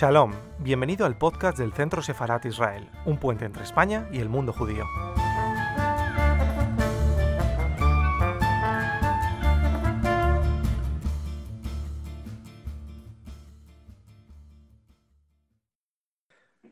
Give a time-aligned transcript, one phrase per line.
[0.00, 4.50] Shalom, bienvenido al podcast del Centro Sefarat Israel, un puente entre España y el mundo
[4.50, 4.86] judío.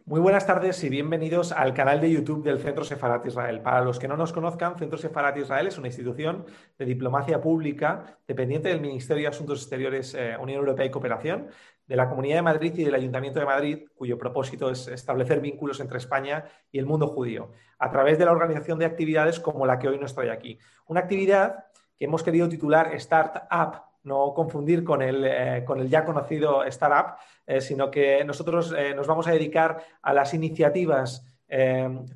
[0.07, 3.61] Muy buenas tardes y bienvenidos al canal de YouTube del Centro Sefarat Israel.
[3.61, 6.47] Para los que no nos conozcan, Centro Sefarat Israel es una institución
[6.79, 11.49] de diplomacia pública dependiente del Ministerio de Asuntos Exteriores eh, Unión Europea y Cooperación,
[11.89, 15.81] de la Comunidad de Madrid y del Ayuntamiento de Madrid, cuyo propósito es establecer vínculos
[15.81, 19.79] entre España y el mundo judío, a través de la organización de actividades como la
[19.79, 20.59] que hoy nos trae aquí.
[20.87, 21.65] Una actividad
[21.99, 27.17] que hemos querido titular Startup no confundir con el, eh, con el ya conocido startup,
[27.47, 31.25] eh, sino que nosotros eh, nos vamos a dedicar a las iniciativas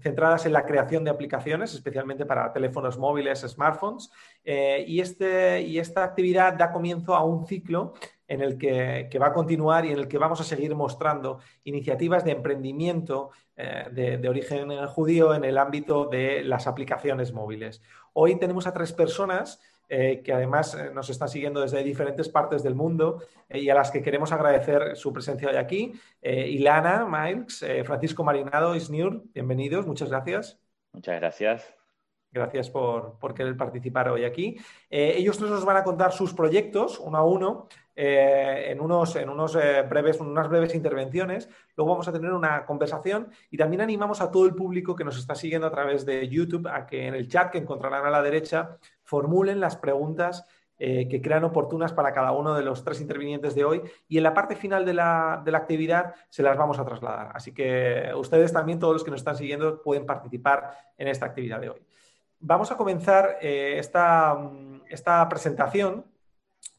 [0.03, 4.11] centradas en la creación de aplicaciones, especialmente para teléfonos móviles, smartphones.
[4.45, 7.95] y, este, y esta actividad da comienzo a un ciclo
[8.28, 12.25] en el que, va a continuar y en el que vamos a seguir mostrando iniciativas
[12.25, 17.83] de emprendimiento de, de, origen judío en el ámbito de las aplicaciones móviles.
[18.15, 19.61] Hoy tenemos a tres personas
[19.95, 23.75] eh, que además eh, nos están siguiendo desde diferentes partes del mundo eh, y a
[23.75, 25.93] las que queremos agradecer su presencia hoy aquí.
[26.23, 30.59] Ilana, Miles, Francisco Marinado, Isnur, bienvenidos, muchas gracias.
[30.93, 31.75] Muchas gracias.
[32.31, 34.56] Gracias por, querer participar hoy aquí.
[34.89, 39.55] ellos nos van a contar sus proyectos uno a uno en, unos, en unos,
[39.89, 41.48] breves, unas breves intervenciones.
[41.77, 45.19] Luego vamos a tener una conversación y también animamos a todo el público que nos
[45.19, 48.23] está siguiendo a través de YouTube a que en el chat que encontrarán a la
[48.23, 50.47] derecha formulen las preguntas
[50.84, 54.25] eh, que crean oportunas para cada uno de los tres intervinientes de hoy y en
[54.25, 57.31] la parte final de la, actividad se las vamos a trasladar.
[57.34, 61.61] Así que ustedes también, todos los que nos están siguiendo, pueden participar en esta actividad
[61.61, 61.87] de hoy.
[62.41, 64.37] Vamos a comenzar eh, esta,
[64.89, 66.05] esta, presentación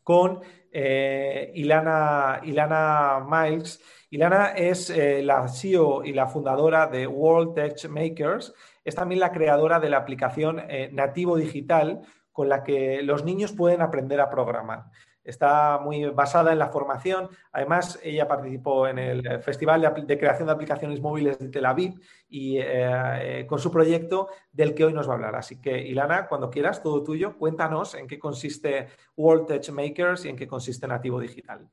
[0.03, 0.41] con
[0.72, 3.81] eh, Ilana, Ilana Miles.
[4.09, 4.94] Ilana es
[5.24, 8.53] la CEO y la fundadora de World Tech Makers.
[8.84, 10.62] Es también la creadora de la aplicación
[10.92, 14.84] Nativo Digital, con la que los niños pueden aprender a programar.
[15.24, 17.30] Está muy basada en la formación.
[17.52, 21.94] Además, ella participó en el Festival de, Creación de Aplicaciones Móviles de Tel Aviv
[22.30, 25.36] y eh, eh, con su proyecto del que hoy nos va a hablar.
[25.36, 30.30] Así que, Ilana, cuando quieras, todo tuyo, cuéntanos en qué consiste World Tech Makers y
[30.30, 31.70] en qué consiste Nativo Digital.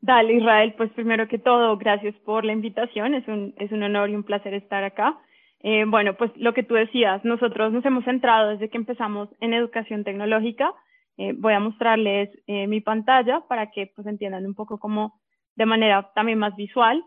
[0.00, 3.14] Dale, Israel, pues primero que todo, gracias por la invitación.
[3.14, 5.18] Es un, es un honor y un placer estar acá.
[5.60, 9.54] Eh, bueno, pues lo que tú decías, nosotros nos hemos centrado desde que empezamos en
[9.54, 10.74] educación tecnológica.
[11.16, 15.20] Eh, voy a mostrarles eh, mi pantalla para que pues entiendan un poco cómo
[15.54, 17.02] de manera también más visual.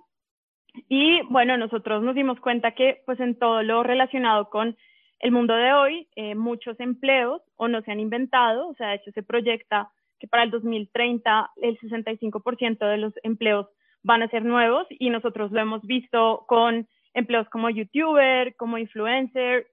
[0.89, 4.77] Y bueno, nosotros nos dimos cuenta que pues en todo lo relacionado con
[5.19, 9.11] el mundo de hoy, muchos empleos o no se han inventado, o sea, de hecho
[9.13, 13.67] se proyecta que para el 2030 el 65% de los empleos
[14.03, 19.67] van a ser nuevos y nosotros lo hemos visto con empleos como youtuber, como influencer,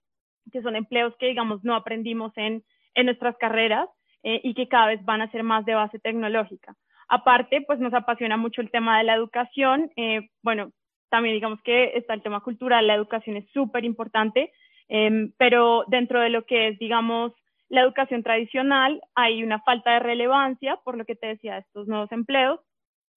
[0.52, 3.88] que son empleos que, digamos, no aprendimos en, en nuestras carreras
[4.24, 6.74] eh, y que cada vez van a ser más de base tecnológica.
[7.08, 9.92] Aparte, pues nos apasiona mucho el tema de la educación.
[9.96, 10.72] Eh, bueno,
[11.10, 14.50] también digamos que está el tema cultural, la educación es súper importante,
[14.88, 17.32] em, pero dentro de lo que es, digamos,
[17.68, 22.10] la educación tradicional, hay una falta de relevancia, por lo que te decía, estos nuevos
[22.10, 22.60] empleos,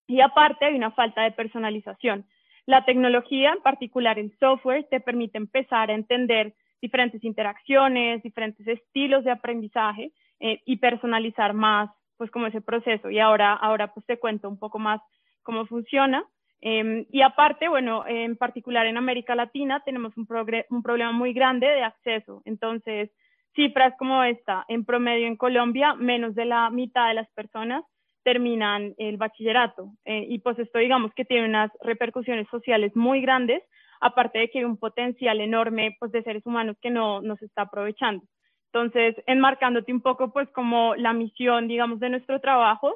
[0.07, 2.25] y aparte hay una falta de personalización.
[2.65, 9.23] La tecnología, en particular el software, te permite empezar a entender diferentes interacciones, diferentes estilos
[9.23, 13.09] de aprendizaje eh, y personalizar más, pues, como ese proceso.
[13.09, 15.01] Y ahora, ahora pues, te cuento un poco más
[15.43, 16.25] cómo funciona.
[16.59, 20.27] Em, y aparte, bueno, en particular en América Latina tenemos un,
[20.69, 22.41] un problema muy grande de acceso.
[22.45, 23.11] Entonces,
[23.55, 27.83] cifras como esta, en promedio en Colombia, menos de la mitad de las personas
[28.23, 29.93] terminan el bachillerato.
[30.03, 33.63] Eh, y pues esto digamos que tiene unas repercusiones sociales muy grandes,
[34.01, 37.45] aparte de que hay un potencial enorme pues de seres humanos que no, nos se
[37.45, 38.25] está aprovechando.
[38.71, 42.95] Entonces, enmarcándote un poco pues como la misión, digamos, de nuestro trabajo,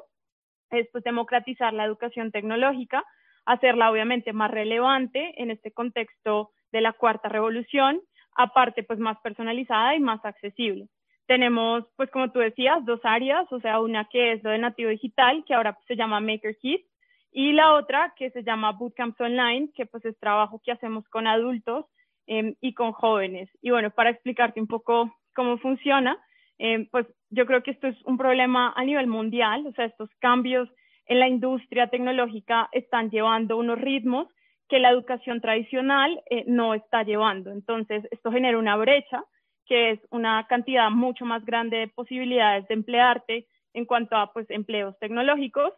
[0.70, 3.04] es pues democratizar la educación tecnológica,
[3.44, 8.00] hacerla obviamente más relevante en este contexto de la cuarta revolución,
[8.36, 10.88] aparte pues más personalizada y más accesible.
[11.26, 14.90] Tenemos, pues como tú decías, dos áreas, o sea, una que es lo de nativo
[14.90, 16.84] digital, que ahora se llama Maker Kit,
[17.30, 21.26] y la otra que se llama Bootcamps Online, que pues es trabajo que hacemos con
[21.26, 21.86] adultos
[22.26, 23.48] em, y con jóvenes.
[23.62, 26.18] Y bueno, para explicarte un poco cómo funciona,
[26.58, 30.10] em, pues yo creo que esto es un problema a nivel mundial, o sea, estos
[30.18, 30.68] cambios
[31.06, 34.28] en la industria tecnológica están llevando unos ritmos
[34.68, 37.50] que la educación tradicional eh, no está llevando.
[37.50, 39.22] Entonces, esto genera una brecha
[39.66, 44.48] que es una cantidad mucho más grande de posibilidades de emplearte en cuanto a pues,
[44.50, 45.72] empleos tecnológicos,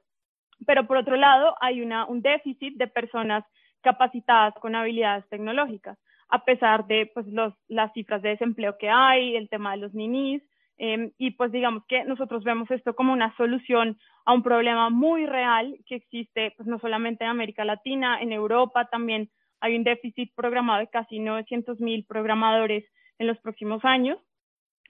[0.66, 3.44] pero por otro lado hay una, un déficit de personas
[3.82, 5.98] capacitadas con habilidades tecnológicas,
[6.34, 9.94] a pesar de pues, los, las cifras de desempleo que hay, el tema de los
[9.94, 10.42] ninis,
[10.78, 15.26] em, y pues digamos que nosotros vemos esto como una solución a un problema muy
[15.26, 20.34] real que existe pues no solamente en América Latina, en Europa también hay un déficit
[20.34, 22.84] programado de casi 900 mil programadores
[23.20, 24.18] en los próximos años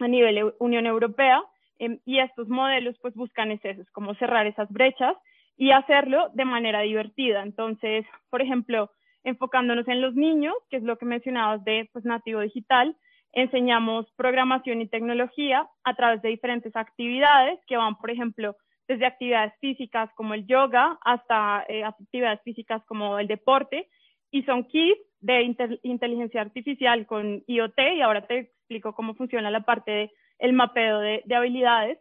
[0.01, 1.43] a nivel Unión Europea
[1.79, 5.15] em, y estos modelos pues buscan es eso, como cerrar esas brechas
[5.59, 7.43] y hacerlo de manera divertida.
[7.43, 8.91] Entonces, por ejemplo,
[9.25, 12.97] enfocándonos en los niños, que es lo que mencionabas de pues, nativo digital,
[13.33, 18.57] enseñamos programación y tecnología a través de diferentes actividades que van, por ejemplo,
[18.87, 23.89] desde actividades físicas como el yoga hasta eh, actividades físicas como el deporte,
[24.31, 25.43] y son kits de
[25.83, 30.11] inteligencia artificial con IoT, y ahora te explico cómo funciona la parte del
[30.41, 31.99] el mapeo de, de habilidades,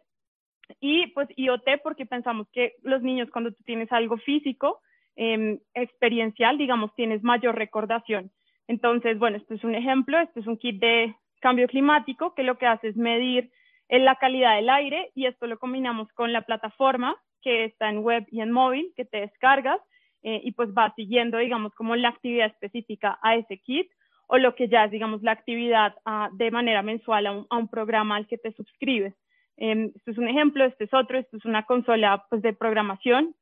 [0.80, 4.80] y pues IoT porque pensamos que los niños cuando tú tienes algo físico,
[5.16, 8.30] em, experiencial, digamos, tienes mayor recordación.
[8.66, 12.56] Entonces, bueno, esto es un ejemplo, esto es un kit de cambio climático que lo
[12.56, 13.50] que hace es medir
[13.88, 18.26] la calidad del aire y esto lo combinamos con la plataforma que está en web
[18.30, 19.78] y en móvil que te descargas
[20.22, 23.90] eh, y pues va siguiendo, digamos, como la actividad específica a ese kit
[24.26, 28.16] o lo que ya es, digamos, la actividad ah, de manera mensual a un, programa
[28.16, 29.14] al que te suscribes.
[29.58, 33.34] Eh, este es un ejemplo, este es otro, esto es una consola pues, de programación.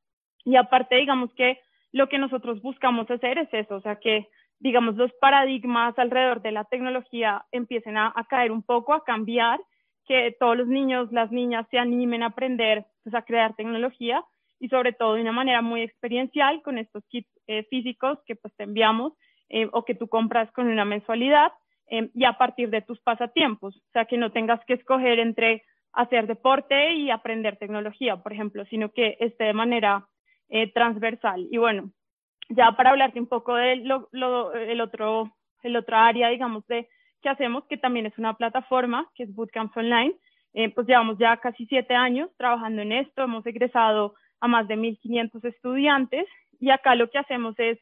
[0.44, 1.60] Y aparte, digamos que
[1.92, 4.28] lo que nosotros buscamos hacer es eso, o sea, que
[4.58, 9.60] digamos los paradigmas alrededor de la tecnología empiecen a, caer un poco, a cambiar,
[10.06, 14.24] que todos los niños, las niñas se animen a aprender pues, a crear tecnología
[14.58, 18.54] y sobre todo de una manera muy experiencial con estos kits eh, físicos que pues
[18.56, 19.12] te enviamos
[19.48, 21.52] eh, o que tú compras con una mensualidad
[21.88, 25.64] eh, y a partir de tus pasatiempos, o sea, que no tengas que escoger entre
[25.92, 30.06] hacer deporte y aprender tecnología, por ejemplo, sino que esté de manera
[30.52, 31.48] eh, transversal.
[31.50, 31.90] Y bueno,
[32.50, 35.32] ya para hablarte un poco del el otro,
[35.62, 36.88] el otro área, digamos, de
[37.22, 40.14] que hacemos, que también es una plataforma, que es Bootcamps Online,
[40.52, 44.76] eh, pues llevamos ya casi siete años trabajando en esto, hemos egresado a más de
[44.76, 46.26] 1.500 estudiantes
[46.60, 47.78] y acá lo que hacemos es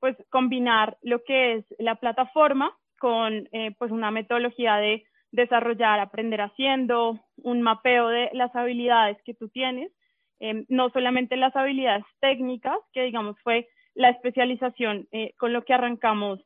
[0.00, 6.40] pues combinar lo que es la plataforma con eh, pues una metodología de desarrollar, aprender
[6.40, 9.92] haciendo, un mapeo de las habilidades que tú tienes,
[10.40, 15.74] em, no solamente las habilidades técnicas, que digamos fue la especialización eh, con lo que
[15.74, 16.40] arrancamos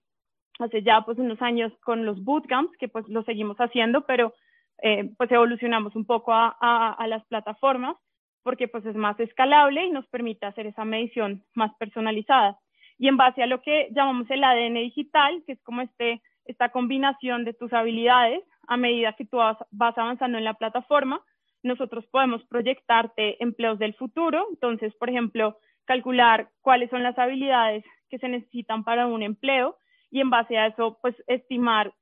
[0.59, 4.35] hace ya pues unos años con los bootcamps, que pues lo seguimos haciendo, pero
[4.83, 7.97] eh, pues evolucionamos un poco a, las plataformas
[8.43, 12.59] porque pues es más escalable y nos permite hacer esa medición más personalizada.
[12.97, 16.71] Y en base a lo que llamamos el ADN digital, que es como este, esta
[16.71, 21.21] combinación de tus habilidades, a medida que tú vas, avanzando en la plataforma,
[21.69, 24.47] nosotros podemos proyectarte empleos del futuro.
[24.51, 29.77] Entonces, por ejemplo, calcular cuáles son las habilidades que se necesitan para un empleo
[30.11, 31.93] y en base a eso, pues estimar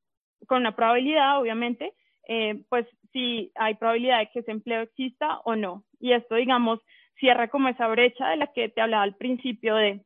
[0.46, 1.92] con una probabilidad, obviamente,
[2.28, 5.84] eh, pues si hay probabilidad de que ese empleo exista o no.
[6.00, 6.80] Y esto, digamos,
[7.19, 10.04] cierra como esa brecha de la que te hablaba al principio de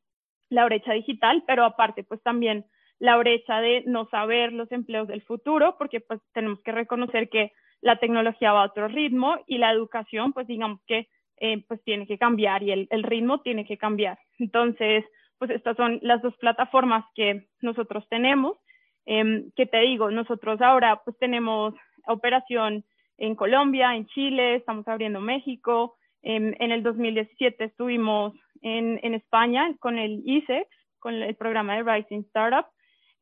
[0.49, 2.67] la brecha digital, pero aparte, pues también
[2.99, 7.53] la brecha de no saber los empleos del futuro, porque pues tenemos que reconocer que
[7.83, 11.09] la tecnología va a otro ritmo y la educación, pues digamos que
[11.39, 14.19] eh, pues tiene que cambiar y el, el, ritmo tiene que cambiar.
[14.39, 15.05] Entonces,
[15.39, 18.59] pues estas son las dos plataformas que nosotros tenemos.
[19.07, 21.75] Eh, que te digo, nosotros ahora pues tenemos
[22.07, 22.85] operación
[23.17, 25.97] en Colombia, en Chile, estamos abriendo México.
[26.23, 30.69] Em, en el 2017 estuvimos en, en España con el ISEX,
[30.99, 32.67] con el programa de Rising Startup.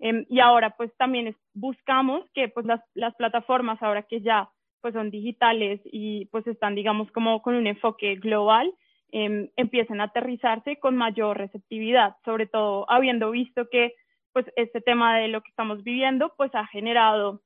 [0.00, 4.48] Em, y ahora pues también buscamos que pues las, las, plataformas ahora que ya
[4.80, 8.72] pues son digitales y pues están digamos como con un enfoque global,
[9.10, 13.94] eh, empiecen a aterrizarse con mayor receptividad, sobre todo habiendo visto que
[14.32, 17.40] pues este tema de lo que estamos viviendo pues ha generado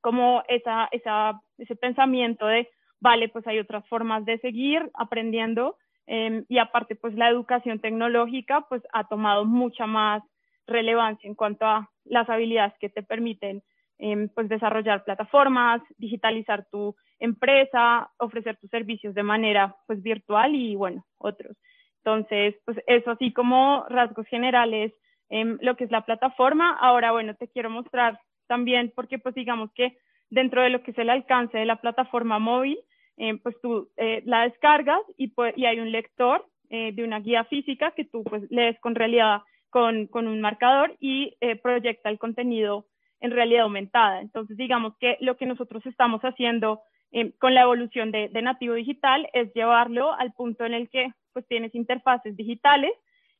[0.00, 2.68] como esa, esa, ese pensamiento de,
[3.00, 8.66] vale, pues hay otras formas de seguir aprendiendo em, y aparte pues la educación tecnológica
[8.68, 10.22] pues ha tomado mucha más
[10.70, 13.62] relevancia en cuanto a las habilidades que te permiten
[13.98, 20.74] em, pues desarrollar plataformas, digitalizar tu empresa, ofrecer tus servicios de manera pues virtual y
[20.74, 21.56] bueno, otros.
[22.02, 24.92] Entonces, pues eso así como rasgos generales
[25.28, 26.76] en lo que es la plataforma.
[26.80, 29.98] Ahora, bueno, te quiero mostrar también porque pues digamos que
[30.30, 32.78] dentro de lo que es el alcance de la plataforma móvil,
[33.16, 37.20] em, pues tú eh, la descargas y, pues, y hay un lector eh, de una
[37.20, 42.10] guía física que tú pues lees con realidad con, con un marcador y eh, proyecta
[42.10, 42.86] el contenido
[43.20, 44.20] en realidad aumentada.
[44.20, 48.74] Entonces, digamos que lo que nosotros estamos haciendo eh, con la evolución de, de, nativo
[48.74, 52.92] digital es llevarlo al punto en el que pues tienes interfaces digitales,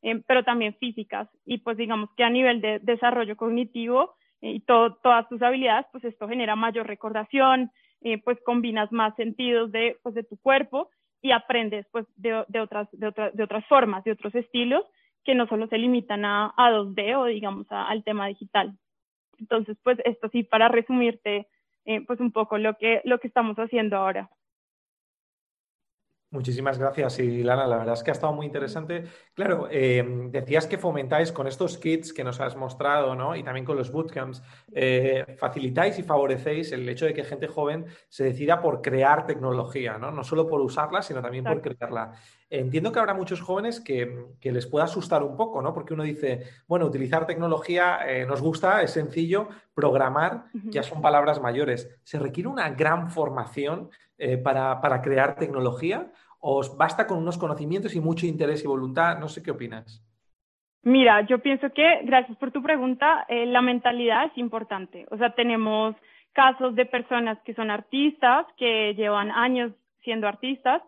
[0.02, 1.28] eh, pero también físicas.
[1.44, 6.04] Y pues digamos que a nivel de desarrollo cognitivo eh, y todas tus habilidades, pues
[6.04, 7.70] esto genera mayor recordación,
[8.24, 10.88] pues combinas más sentidos de, pues, de tu cuerpo
[11.20, 14.86] y aprendes pues de, de, otras, de, de otras formas, de otros estilos
[15.24, 18.76] que no solo se limitan a, a 2D o digamos al tema digital.
[19.38, 21.48] Entonces, pues esto sí, para resumirte,
[21.84, 24.30] eh, pues un poco lo que, lo que estamos haciendo ahora.
[26.32, 27.66] Muchísimas gracias, Ilana.
[27.66, 29.02] La verdad es que ha estado muy interesante.
[29.34, 33.34] Claro, eh, decías que fomentáis con estos kits que nos has mostrado, ¿no?
[33.34, 34.40] Y también con los bootcamps,
[34.72, 39.98] eh, facilitáis y favorecéis el hecho de que gente joven se decida por crear tecnología,
[39.98, 40.12] ¿no?
[40.12, 42.12] No solo por usarla, sino también por crearla.
[42.50, 45.72] Entiendo que habrá muchos jóvenes que, les pueda asustar un poco, ¿no?
[45.72, 51.40] Porque uno dice, bueno, utilizar tecnología eh, nos gusta, es sencillo, programar ya son palabras
[51.40, 52.00] mayores.
[52.02, 53.90] ¿Se requiere una gran formación?
[54.22, 56.12] Eh, para, crear tecnología?
[56.40, 59.18] ¿Os basta con unos conocimientos y mucho interés y voluntad?
[59.18, 60.04] No sé qué opinas.
[60.82, 65.06] Mira, yo pienso que, gracias por tu pregunta, eh, la mentalidad es importante.
[65.10, 65.96] O sea, tenemos
[66.34, 70.82] casos de personas que son artistas, que llevan años siendo artistas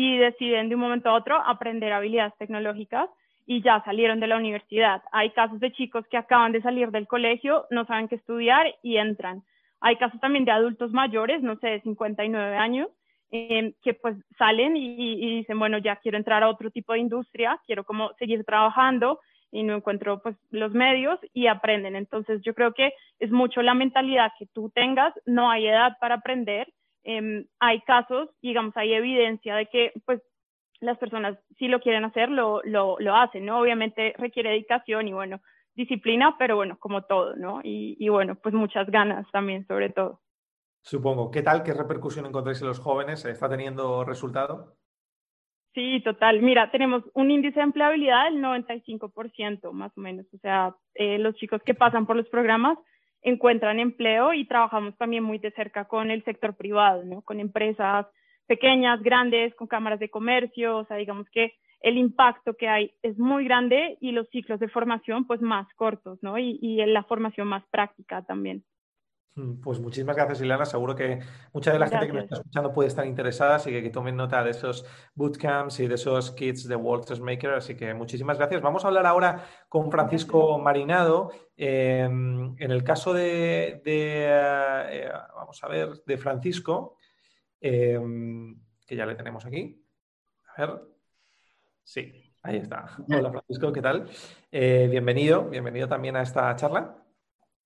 [0.00, 3.10] y deciden de un momento a otro aprender habilidades tecnológicas
[3.46, 5.02] y ya salieron de la universidad.
[5.10, 8.98] Hay casos de chicos que acaban de salir del colegio, no saben qué estudiar y
[8.98, 9.42] entran.
[9.80, 12.86] Hay casos también de adultos mayores, no sé, de 59 años,
[13.32, 17.60] eh, que pues salen y, dicen, bueno, ya quiero entrar a otro tipo de industria,
[17.66, 19.18] quiero como seguir trabajando
[19.50, 21.96] y no encuentro pues los medios y aprenden.
[21.96, 26.14] Entonces yo creo que es mucho la mentalidad que tú tengas, no hay edad para
[26.14, 26.72] aprender.
[27.04, 30.20] Em, hay casos, digamos, hay evidencia de que pues
[30.80, 33.60] las personas si lo quieren hacer, lo, lo, lo hacen, ¿no?
[33.60, 35.40] Obviamente requiere dedicación y bueno,
[35.78, 37.60] disciplina, pero bueno, como todo, ¿no?
[37.62, 40.20] Y, bueno, pues muchas ganas también, sobre todo.
[40.82, 41.30] Supongo.
[41.30, 41.62] ¿Qué tal?
[41.62, 43.24] ¿Qué repercusión encontráis en los jóvenes?
[43.24, 44.76] ¿Está teniendo resultado?
[45.74, 46.42] Sí, total.
[46.42, 50.26] Mira, tenemos un índice de empleabilidad del 95%, más o menos.
[50.34, 52.76] O sea, eh, los chicos que pasan por los programas
[53.28, 57.22] encuentran empleo y trabajamos también muy de cerca con el sector privado, ¿no?
[57.22, 58.06] Con empresas
[58.46, 60.78] pequeñas, grandes, con cámaras de comercio.
[60.78, 64.68] O sea, digamos que el impacto que hay es muy grande y los ciclos de
[64.68, 66.38] formación pues más cortos, ¿no?
[66.38, 68.64] Y, y la formación más práctica también.
[69.34, 70.64] Mm, pues muchísimas gracias, Ileana.
[70.64, 71.20] Seguro que
[71.52, 74.16] mucha de la gente que me está escuchando puede estar interesada, así que que tomen
[74.16, 77.50] nota de esos bootcamps y de esos kits de Walters Maker.
[77.54, 78.62] Así que muchísimas gracias.
[78.62, 81.30] Vamos a hablar ahora con Francisco Marinado.
[81.56, 86.96] Em, en el caso de, eh, vamos a ver, de Francisco,
[87.60, 89.84] em, que ya le tenemos aquí.
[90.56, 90.80] A ver.
[91.84, 92.86] Sí, ahí está.
[93.08, 94.10] Hola Francisco, ¿qué tal?
[94.50, 97.02] Eh, bienvenido, bienvenido también a esta charla.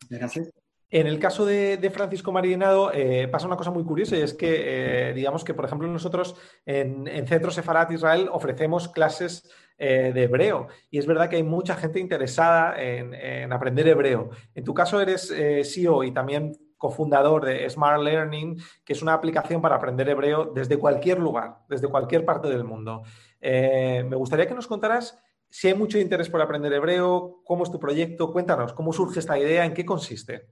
[0.08, 0.61] Gracias.
[0.92, 5.08] En el caso de, Francisco Marinado eh, pasa una cosa muy curiosa y es que,
[5.08, 10.98] eh, digamos que, por ejemplo, nosotros en, Centro Sefarat Israel ofrecemos clases de hebreo y
[10.98, 14.30] es verdad que hay mucha gente interesada en, aprender hebreo.
[14.54, 15.34] En tu caso eres
[15.64, 20.76] CEO y también cofundador de Smart Learning, que es una aplicación para aprender hebreo desde
[20.76, 23.04] cualquier lugar, desde cualquier parte del mundo.
[23.40, 25.16] Eh, me gustaría que nos contaras
[25.48, 29.38] si hay mucho interés por aprender hebreo, cómo es tu proyecto, cuéntanos, cómo surge esta
[29.38, 30.48] idea, en qué consiste.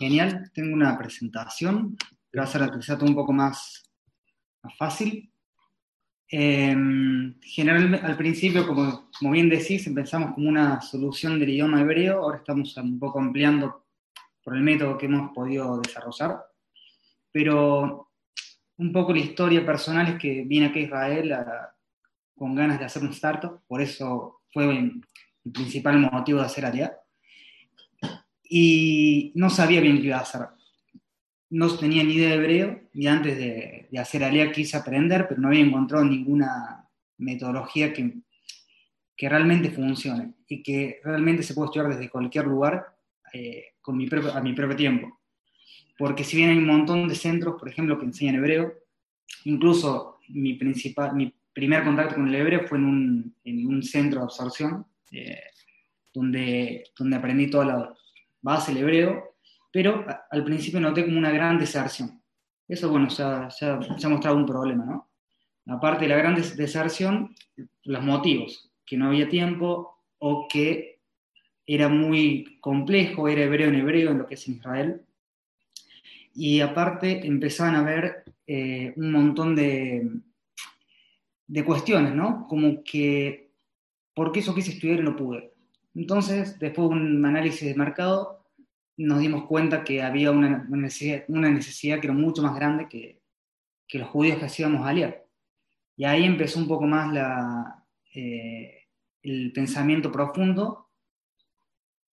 [0.00, 1.94] Genial, tengo una presentación
[2.32, 3.84] que va a ser todo un poco más,
[4.78, 5.30] fácil.
[6.32, 12.38] Eh, al principio, como, como bien decís, empezamos como una solución del idioma hebreo, ahora
[12.38, 13.84] estamos un poco ampliando
[14.42, 16.46] por el método que hemos podido desarrollar,
[17.30, 18.08] pero
[18.78, 21.76] un poco la historia personal es que vine aquí a Israel a,
[22.34, 25.04] con ganas de hacer un startup, por eso fue el,
[25.52, 26.99] principal motivo de hacer Alea.
[28.52, 30.48] Y no sabía bien qué iba a hacer.
[31.50, 35.40] No tenía ni idea de hebreo y antes de, de hacer Alea quise aprender, pero
[35.40, 36.88] no había encontrado ninguna
[37.18, 38.22] metodología que,
[39.16, 42.96] que realmente funcione y que realmente se puede estudiar desde cualquier lugar
[43.32, 45.20] eh, con mi a mi propio tiempo.
[45.96, 48.72] Porque si bien hay un montón de centros, por ejemplo, que enseñan hebreo,
[49.44, 54.20] incluso mi, principal, mi primer contacto con el hebreo fue en un, en un centro
[54.20, 55.38] de absorción, eh,
[56.14, 57.94] donde, donde aprendí toda la
[58.42, 59.36] base del hebreo,
[59.72, 62.22] pero al principio noté como una gran deserción.
[62.66, 65.10] Eso, bueno, se ha, se ha, mostrado un problema, ¿no?
[65.66, 67.34] Aparte de la gran deserción,
[67.84, 71.00] los motivos, que no había tiempo o que
[71.66, 75.02] era muy complejo, era hebreo en hebreo en lo que es en Israel.
[76.34, 80.10] Y aparte empezaban a haber eh, un montón de,
[81.46, 82.46] de cuestiones, ¿no?
[82.48, 83.50] Como que,
[84.14, 85.49] ¿por qué eso quise estudiar y no pude?
[85.94, 88.46] Entonces, después de un análisis de mercado,
[88.96, 93.22] nos dimos cuenta que había una, necesidad, que era mucho más grande que,
[93.88, 95.26] que los judíos que hacíamos aliar.
[95.96, 98.86] Y ahí empezó un poco más la, eh,
[99.22, 100.88] el pensamiento profundo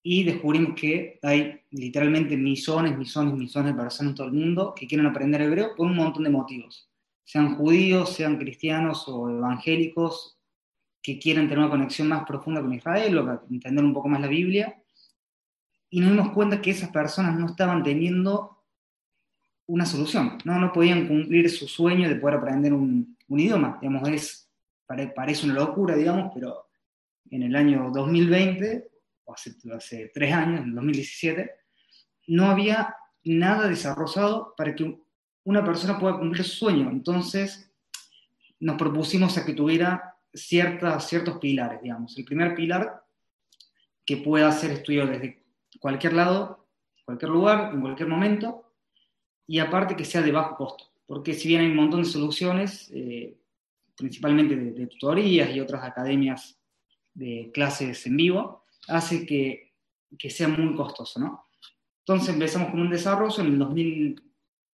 [0.02, 4.86] y descubrimos que hay literalmente millones, millones, millones de personas en todo el mundo que
[4.86, 6.90] quieren aprender hebreo por un montón de motivos,
[7.24, 10.38] sean judíos, sean cristianos o evangélicos,
[11.02, 14.28] que quieren tener una conexión más profunda con Israel o entender un poco más la
[14.28, 14.80] Biblia.
[15.90, 18.62] Y nos dimos cuenta que esas personas no estaban teniendo
[19.66, 23.78] una solución, no, no podían cumplir su sueño de poder aprender un, idioma.
[23.80, 24.50] Digamos, es,
[25.14, 26.68] parece una locura, digamos, pero
[27.30, 28.90] en el año 2020
[29.34, 31.50] hace, tres años, en 2017,
[32.28, 32.94] no había
[33.24, 34.98] nada desarrollado para que
[35.44, 36.90] una persona pueda cumplir su sueño.
[36.90, 37.72] Entonces,
[38.60, 42.16] nos propusimos a que tuviera ciertas, ciertos pilares, digamos.
[42.16, 43.04] El primer pilar,
[44.04, 45.44] que pueda ser estudiado desde
[45.80, 46.68] cualquier lado,
[47.04, 48.72] cualquier lugar, en cualquier momento,
[49.46, 50.84] y aparte que sea de bajo costo.
[51.06, 53.36] Porque si bien hay un montón de soluciones, eh,
[53.96, 56.58] principalmente de tutorías y otras academias
[57.14, 59.74] de clases en vivo, hace que,
[60.18, 61.46] que sea muy costoso, ¿no?
[62.00, 64.22] Entonces empezamos con un desarrollo en el 2000,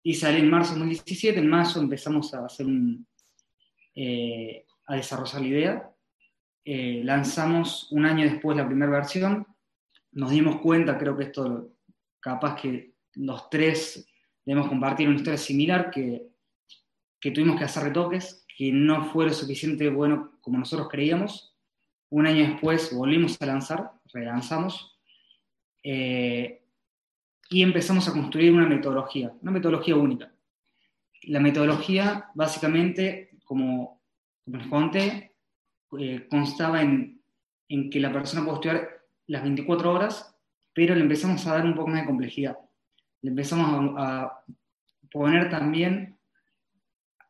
[0.02, 3.06] y salió en marzo de 2017, en marzo empezamos a hacer un,
[3.94, 5.90] eh, a desarrollar la idea,
[6.64, 9.46] eh, lanzamos un año después la primera versión,
[10.12, 11.70] nos dimos cuenta, creo que esto
[12.18, 14.06] capaz que los tres
[14.44, 16.26] debemos compartir una historia similar, que,
[17.20, 21.54] que tuvimos que hacer retoques, que no fue lo suficiente bueno como nosotros creíamos.
[22.10, 24.98] Un año después volvimos a lanzar relanzamos,
[25.82, 26.62] eh,
[27.50, 30.32] y empezamos a construir una metodología, una metodología única.
[31.22, 33.97] La metodología, básicamente, como,
[34.68, 35.34] conté,
[35.98, 37.20] eh, constaba en,
[37.90, 38.88] que la persona puede estudiar
[39.26, 40.34] las 24 horas,
[40.72, 42.58] pero le empezamos a dar un poco más de complejidad.
[43.22, 44.44] Le empezamos a,
[45.10, 46.18] poner también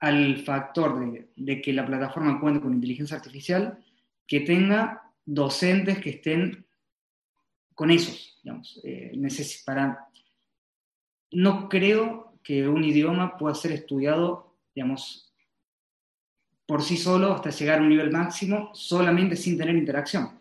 [0.01, 3.79] al factor de, de, que la plataforma cuente con inteligencia artificial,
[4.27, 6.67] que tenga docentes que estén
[7.79, 8.81] con esos, digamos.
[8.83, 9.13] Eh,
[9.65, 10.09] para,
[11.31, 15.28] no creo que un idioma pueda ser estudiado, digamos,
[16.69, 20.39] por sí solo hasta llegar a un nivel máximo, solamente sin tener interacción.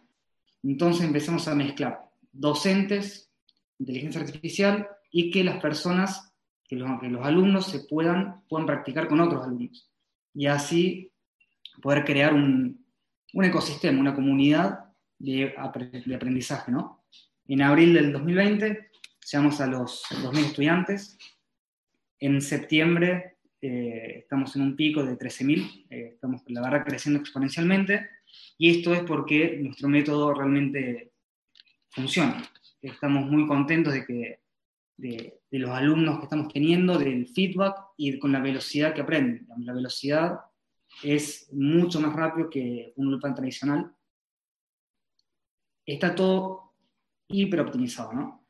[0.61, 2.01] Entonces empezamos a mezclar
[2.33, 3.31] docentes,
[3.79, 6.33] inteligencia artificial y que las personas,
[6.67, 6.89] que los,
[7.23, 9.89] alumnos se puedan, puedan practicar con otros alumnos.
[10.33, 11.13] Y así
[11.81, 12.85] poder crear un,
[13.31, 14.79] un ecosistema, una comunidad
[15.17, 15.55] de,
[16.05, 17.05] de aprendizaje, ¿no?
[17.47, 18.91] En abril del 2020
[19.31, 21.17] llegamos a los 2.000 estudiantes.
[22.19, 28.07] En septiembre eh, estamos en un pico de 13.000, eh, estamos la verdad creciendo exponencialmente
[28.57, 31.13] y esto es porque nuestro método realmente
[31.89, 32.43] funciona.
[32.81, 34.39] Estamos muy contentos de, que,
[34.97, 39.47] de, los alumnos que estamos teniendo, del feedback y con la velocidad que aprenden.
[39.59, 40.39] La velocidad
[41.01, 43.91] es mucho más rápido que un plan tradicional.
[45.83, 46.73] Está todo
[47.27, 48.45] hiperoptimizado, ¿no?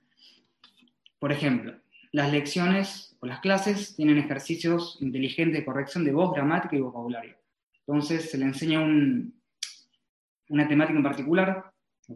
[1.19, 1.79] Por ejemplo,
[2.11, 7.35] las lecciones las clases tienen ejercicios inteligentes de corrección de voz, gramática y vocabulario.
[7.79, 11.73] Entonces se le enseña una temática en particular,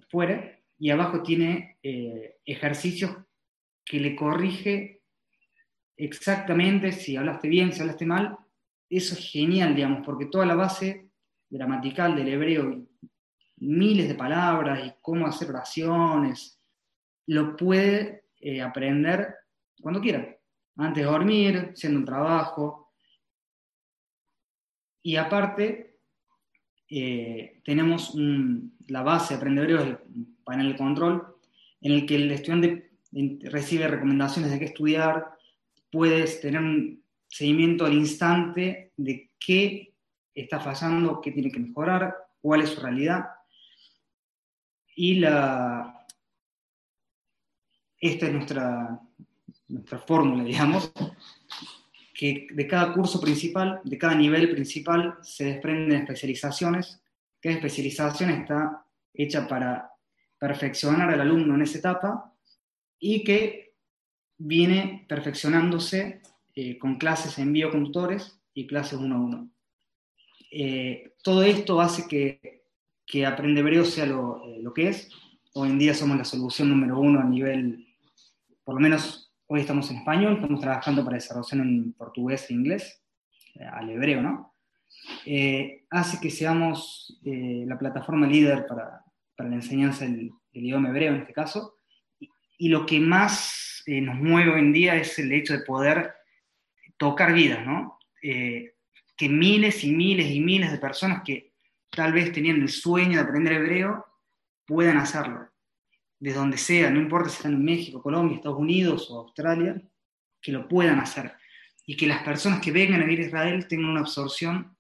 [0.09, 3.15] fuera, y abajo tiene eh, ejercicios
[3.83, 5.01] que le corrige
[5.97, 8.37] exactamente si hablaste bien, si hablaste mal.
[8.89, 11.09] Eso es genial, digamos, porque toda la base
[11.49, 12.87] gramatical del hebreo
[13.57, 16.59] miles de palabras y cómo hacer oraciones,
[17.27, 19.35] lo puede eh, aprender
[19.79, 20.35] cuando quiera,
[20.77, 22.93] antes de dormir, siendo un trabajo.
[25.03, 25.99] Y aparte,
[26.89, 28.13] eh, tenemos
[28.88, 29.97] la base de Aprender el
[30.43, 31.36] panel de control,
[31.81, 32.91] en el que el estudiante
[33.43, 35.31] recibe recomendaciones de qué estudiar,
[35.91, 39.93] puedes tener un seguimiento al instante de qué
[40.34, 43.25] está fallando, qué tiene que mejorar, cuál es su realidad
[44.95, 46.03] y esta
[47.99, 48.99] es nuestra,
[49.71, 50.91] nuestra fórmula, digamos,
[52.13, 57.01] que de cada curso principal, de cada nivel principal, se desprenden especializaciones.
[57.41, 59.91] Cada especialización está hecha para
[60.38, 62.34] perfeccionar al alumno en esa etapa
[62.99, 63.75] y que
[64.38, 66.21] viene perfeccionándose
[66.55, 69.51] eh, con clases en bioconductores y clases uno a uno.
[70.51, 72.62] Eh, todo esto hace que
[73.12, 75.10] que Aprende sea eh, lo, que es.
[75.53, 77.86] Hoy en día somos la solución número uno a nivel,
[78.63, 79.20] por lo menos
[79.53, 83.03] hoy estamos en español, estamos trabajando para desarrollar en portugués e inglés,
[83.55, 84.55] eh, al hebreo, ¿no?
[85.25, 89.03] Eh, hace que seamos la plataforma líder para,
[89.35, 91.79] para la enseñanza del, idioma hebreo en este caso.
[92.57, 96.13] Y, lo que más nos mueve hoy en día es el hecho de poder
[96.97, 97.97] tocar vidas, ¿no?
[98.21, 101.53] que miles y miles y miles de personas que
[101.89, 104.05] tal vez tenían el sueño de aprender hebreo,
[104.65, 105.50] puedan hacerlo.
[106.21, 109.81] De donde sea, no importa si están en México, Colombia, Estados Unidos o Australia,
[110.41, 111.34] que lo puedan hacer.
[111.86, 114.77] Y que las personas que vengan a vivir a Israel tengan una absorción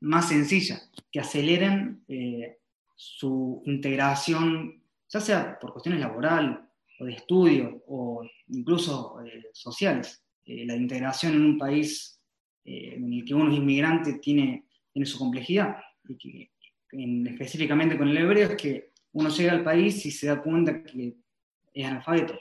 [0.00, 2.58] más sencilla, que aceleren eh,
[2.94, 6.68] su integración, ya sea por cuestiones laboral
[7.00, 10.22] o de estudio o incluso eh, sociales.
[10.44, 12.14] Eh, la integración en un país
[12.64, 15.78] en el que uno es inmigrante tiene, tiene su complejidad.
[16.06, 16.50] Y que,
[17.30, 21.16] específicamente con el hebreo es que uno llega al país y se da cuenta que
[21.74, 22.38] es analfabeto.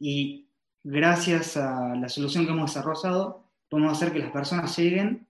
[0.00, 0.48] Y
[0.82, 5.28] gracias a la solución que hemos desarrollado, podemos hacer que las personas lleguen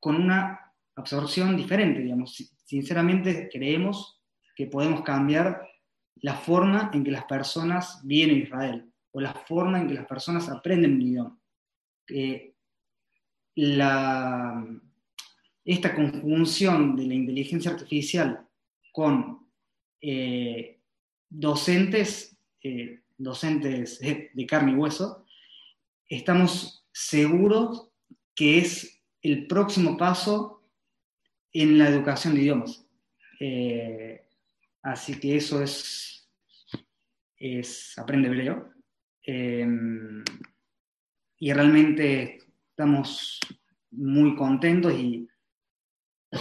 [0.00, 2.34] con una absorción diferente, digamos.
[2.64, 4.22] Sinceramente creemos
[4.56, 5.68] que podemos cambiar
[6.16, 10.06] la forma en que las personas vienen a Israel o la forma en que las
[10.06, 11.38] personas aprenden un idioma.
[13.56, 14.66] la,
[15.66, 18.48] esta conjunción de la inteligencia artificial
[18.90, 19.31] con
[20.02, 20.80] eh,
[21.30, 25.24] docentes, eh, docentes de carne y hueso,
[26.08, 27.88] estamos seguros
[28.34, 30.68] que es el próximo paso
[31.52, 32.84] en la educación de idiomas.
[33.38, 34.26] Eh,
[34.82, 36.28] así que eso es,
[37.36, 38.72] es aprende hebreo.
[41.38, 42.38] y realmente
[42.70, 43.38] estamos
[43.92, 45.28] muy contentos y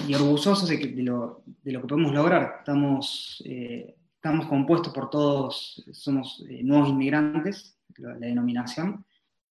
[0.08, 2.58] y orgullosos de, lo, que podemos lograr.
[2.60, 9.06] Estamos, eh, estamos compuestos por todos, somos eh, nuevos inmigrantes, la, denominación,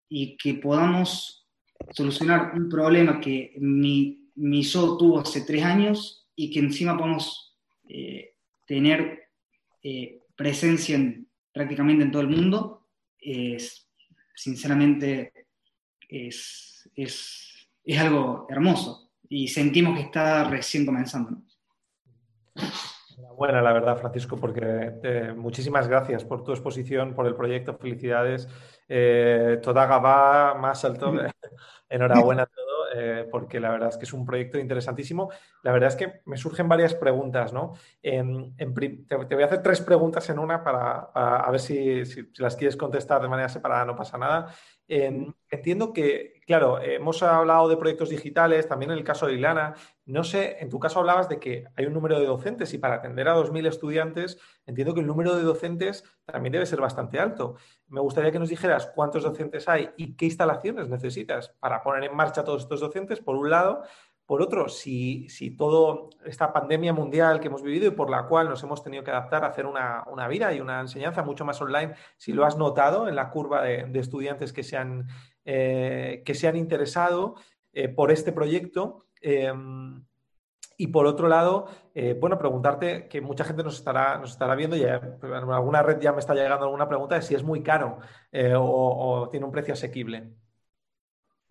[0.09, 1.47] y que podamos
[1.91, 7.59] solucionar un problema que mi, mi yo tuvo hace tres años y que encima podemos
[7.89, 8.35] eh,
[8.67, 9.29] tener
[10.37, 12.87] presencia en, prácticamente en todo el mundo,
[13.19, 13.89] es,
[14.35, 15.33] sinceramente
[16.09, 21.41] es, es, es algo hermoso y sentimos que está recién comenzando.
[23.37, 28.49] Buena, la verdad, Francisco, porque eh, muchísimas gracias por tu exposición, por el proyecto, felicidades.
[28.89, 31.13] Eh, toda Gabá, más alto,
[31.89, 35.31] enhorabuena a todo, eh, porque la verdad es que es un proyecto interesantísimo.
[35.63, 37.75] La verdad es que me surgen varias preguntas, ¿no?
[38.03, 42.03] te, voy a hacer tres preguntas en una para, a ver si,
[42.39, 44.53] las quieres contestar de manera separada, no pasa nada.
[44.89, 49.73] Entiendo que, claro, hemos hablado de proyectos digitales, también en el caso de Ilana.
[50.05, 52.97] No sé, en tu caso hablabas de que hay un número de docentes y para
[52.97, 54.37] atender a 2.000 estudiantes,
[54.67, 57.55] entiendo que el número de docentes también debe ser bastante alto.
[57.87, 62.17] Me gustaría que nos dijeras cuántos docentes hay y qué instalaciones necesitas para poner en
[62.17, 63.85] marcha todos estos docentes, por un lado.
[64.31, 68.49] Por otro, si, si toda esta pandemia mundial que hemos vivido y por la cual
[68.49, 71.95] nos hemos tenido que adaptar a hacer una, vida y una enseñanza mucho más online,
[72.17, 75.09] si lo has notado en la curva de, estudiantes que se han,
[75.45, 77.37] eh, que se han interesado
[77.73, 79.07] eh, por este proyecto.
[79.21, 80.05] Em,
[80.77, 84.77] y por otro lado, eh, bueno, preguntarte, que mucha gente nos estará, nos estará viendo,
[84.77, 87.99] y en alguna red ya me está llegando alguna pregunta de si es muy caro
[88.57, 90.31] o tiene un precio asequible.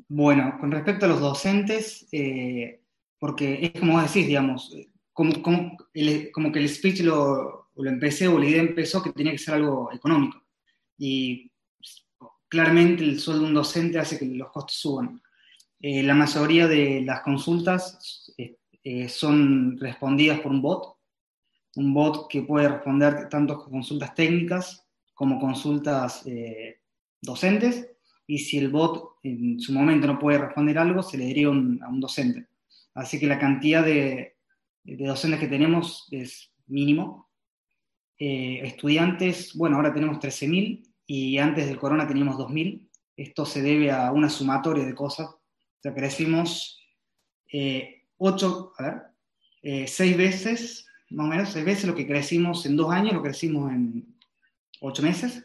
[0.08, 2.82] Bueno, con respecto a los docentes, eh,
[3.20, 4.76] porque es como vos decís, digamos,
[5.14, 5.78] como, como,
[6.52, 9.92] que el speech lo, lo, empecé o la idea empezó que tenía que ser algo
[9.94, 10.42] económico.
[10.98, 11.49] Y
[12.50, 15.22] claramente el sueldo de un docente hace que los costos suban.
[15.80, 20.98] Eh, la mayoría de las consultas eh, son respondidas por un bot,
[21.76, 26.26] un bot que puede responder tanto consultas técnicas como consultas
[27.22, 27.90] docentes
[28.26, 31.52] y si el bot en su momento no puede responder algo, se le diría a
[31.52, 32.50] un docente.
[32.94, 34.36] Así que la cantidad de,
[34.84, 37.30] docentes que tenemos es mínimo.
[38.18, 42.88] Eh, estudiantes, bueno, ahora tenemos 13.000 y antes del corona teníamos 2.000.
[43.18, 45.28] Esto se debe a una sumatoria de cosas.
[45.28, 46.80] O sea, crecimos
[47.52, 49.02] eh, 8, a ver,
[49.64, 53.24] eh, 6 veces, más o menos, 6 veces lo que crecimos en dos años, lo
[53.24, 54.20] crecimos en
[54.82, 55.44] 8 meses.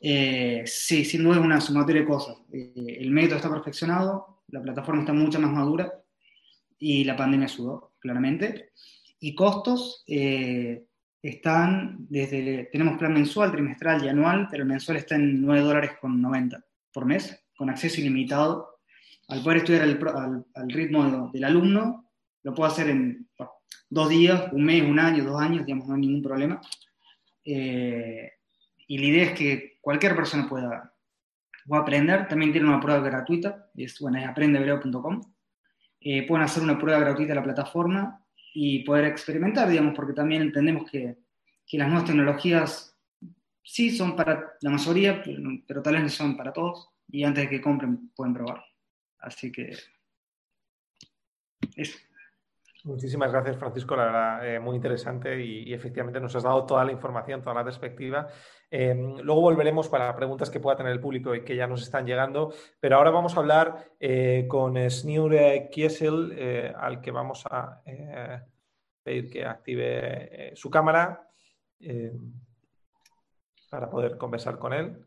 [0.00, 2.38] Eh, sí, sin duda es una sumatoria de cosas.
[2.52, 5.92] Eh, el método está perfeccionado, la plataforma está mucho más madura
[6.76, 8.72] y la pandemia sudó, claramente.
[9.20, 10.86] Y costos eh,
[11.22, 15.92] están desde, tenemos plan mensual, trimestral y anual, pero el mensual está en 9 dólares
[16.00, 18.80] con 90 por mes, con acceso ilimitado.
[19.28, 22.10] Al poder estudiar al, al, ritmo del alumno,
[22.42, 23.28] lo puedo hacer en
[23.88, 26.60] dos días, un mes, un año, dos años, digamos, no hay ningún problema.
[27.44, 30.92] y la idea es que cualquier persona pueda,
[31.70, 32.26] aprender.
[32.26, 35.20] También tiene una prueba gratuita, es, bueno, es aprendehebreo.com.
[36.00, 38.22] Eh, pueden hacer una prueba gratuita de la plataforma
[38.54, 41.18] y poder experimentar, digamos, porque también entendemos que,
[41.72, 42.98] las nuevas tecnologías
[43.62, 45.22] sí son para la mayoría,
[45.66, 48.62] pero, tal vez no son para todos, y antes de que compren pueden probar.
[49.20, 49.70] Así que
[51.76, 51.98] eso.
[52.84, 53.96] Muchísimas gracias, Francisco.
[53.96, 57.64] La verdad, eh, muy interesante y, efectivamente nos has dado toda la información, toda la
[57.64, 58.28] perspectiva.
[58.74, 62.06] Em, luego volveremos para preguntas que pueda tener el público y que ya nos están
[62.06, 65.36] llegando, pero ahora vamos a hablar eh, con Snur
[65.70, 67.82] Kiesel, eh, al que vamos a
[69.02, 71.28] pedir que active su cámara
[73.68, 75.06] para poder conversar con él.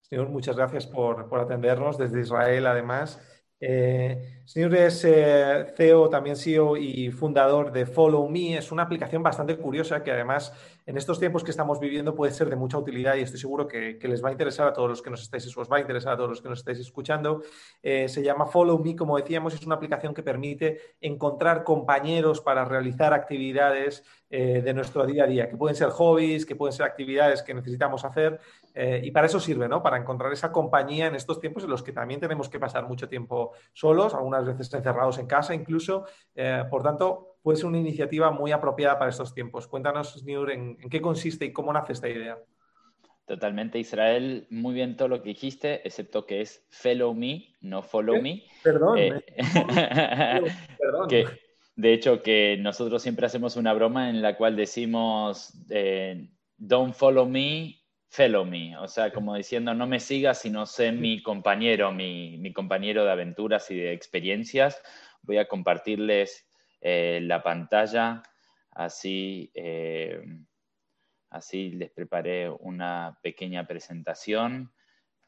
[0.00, 3.20] Señor, muchas gracias por, atendernos desde Israel, además.
[3.58, 8.58] Eh, es eh, CEO, también CEO y fundador de Follow Me.
[8.58, 10.52] Es una aplicación bastante curiosa que además
[10.86, 13.98] en estos tiempos que estamos viviendo puede ser de mucha utilidad y estoy seguro que,
[14.02, 16.16] les va a interesar a todos los que nos estáis, os va a interesar a
[16.16, 17.42] todos los que nos estáis escuchando.
[17.82, 22.64] Eh, se llama Follow Me, como decíamos, es una aplicación que permite encontrar compañeros para
[22.64, 27.40] realizar actividades de nuestro día a día, que pueden ser hobbies, que pueden ser actividades
[27.40, 28.40] que necesitamos hacer
[28.74, 29.82] eh, y para eso sirve, ¿no?
[29.82, 33.08] Para encontrar esa compañía en estos tiempos en los que también tenemos que pasar mucho
[33.08, 36.04] tiempo solos, algunas veces encerrados en casa incluso.
[36.34, 39.68] Eh, por tanto, puede ser una iniciativa muy apropiada para estos tiempos.
[39.68, 42.38] Cuéntanos, Niur, en, qué consiste y cómo nace esta idea.
[43.26, 44.46] Totalmente, Israel.
[44.48, 48.44] Muy bien todo lo que dijiste, excepto que es follow me, no follow me.
[48.62, 48.96] Perdón.
[48.98, 49.22] Eh,
[50.78, 51.08] Perdón.
[51.76, 55.52] de hecho, que nosotros siempre hacemos una broma en la cual decimos,
[56.56, 57.78] don't follow me,
[58.08, 63.04] fellow me, o sea, como diciendo, no me sigas, sino sé mi compañero, mi, compañero
[63.04, 64.80] de aventuras y de experiencias.
[65.20, 66.46] Voy a compartirles
[66.86, 68.22] eh, la pantalla,
[68.72, 70.22] así, eh,
[71.30, 74.70] así les preparé una pequeña presentación.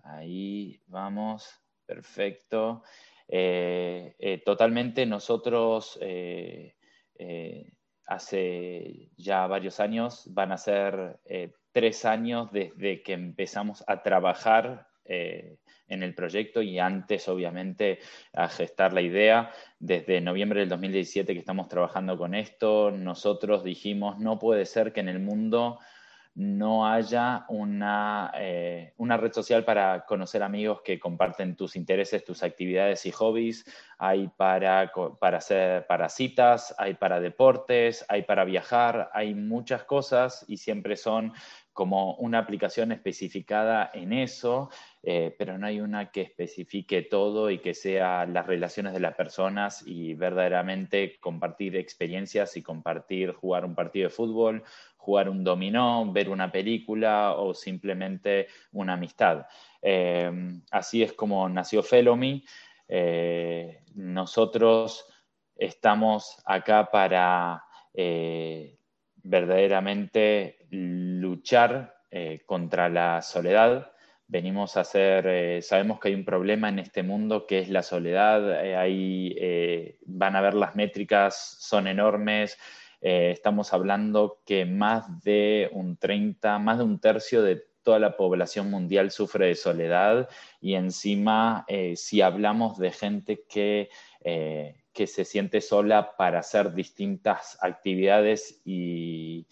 [0.03, 1.49] Ahí vamos,
[1.87, 2.83] perfecto.
[3.27, 5.99] Eh, totalmente nosotros
[8.07, 11.21] hace ya varios años van a ser
[11.73, 14.89] tres años desde que empezamos a trabajar
[15.89, 18.01] en el proyecto y antes, obviamente,
[18.33, 19.51] a gestar la idea.
[19.79, 25.01] Desde noviembre del 2017 que estamos trabajando con esto, nosotros dijimos, no puede ser que
[25.01, 25.79] en el mundo
[26.37, 32.43] no haya una, eh, una, red social para conocer amigos que comparten tus intereses, tus
[32.43, 33.65] actividades y hobbies.
[33.97, 40.45] Hay para, para hacer para citas, hay para deportes, hay para viajar, hay muchas cosas
[40.47, 41.33] y siempre son
[41.77, 44.71] como una aplicación especificada en eso,
[45.03, 49.15] eh, pero no hay una que especifique todo y que sea las relaciones de las
[49.15, 54.65] personas y verdaderamente compartir experiencias y compartir, jugar un partido de fútbol,
[54.97, 59.45] jugar un dominó, ver una película o simplemente una amistad.
[59.83, 60.33] Eh,
[60.71, 62.43] así es como nació Felomi.
[62.89, 65.07] Eh, nosotros
[65.55, 67.63] estamos acá para
[69.23, 73.93] verdaderamente luchar eh, contra la soledad.
[74.29, 77.83] Venimos a hacer, eh, sabemos que hay un problema en este mundo que es la
[77.83, 82.59] soledad, eh, ahí van a ver las métricas, son enormes,
[83.01, 88.69] estamos hablando que más de un 30, más de un tercio de toda la población
[88.69, 90.29] mundial sufre de soledad
[90.61, 93.91] y encima si hablamos de gente que
[94.97, 99.47] que se siente sola para hacer distintas actividades y,